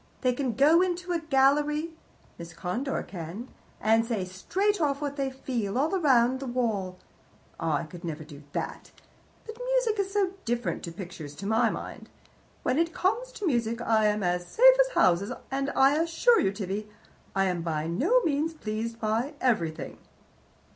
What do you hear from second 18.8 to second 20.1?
by everything.